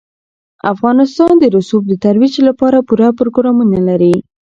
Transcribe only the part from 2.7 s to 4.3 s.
پوره پروګرامونه لري.